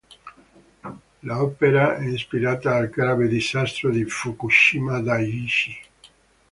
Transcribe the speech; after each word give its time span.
L'opera 1.21 1.97
è 1.97 2.07
ispirata 2.07 2.73
al 2.75 2.89
grave 2.89 3.27
Disastro 3.27 3.91
di 3.91 4.03
Fukushima 4.03 4.99
Dai-ichi. 4.99 5.79